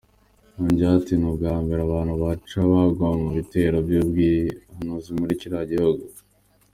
Yongeyeho 0.57 0.95
ati 0.99 1.13
"Ni 1.17 1.27
ubwambere 1.31 1.79
abantu 1.83 2.13
bacu 2.23 2.57
bagwa 2.71 3.07
mu 3.21 3.29
bitero 3.37 3.77
by’ubwiyahuzi 3.87 5.09
muri 5.19 5.39
kiriya 5.39 5.63
gihugu. 5.73 6.03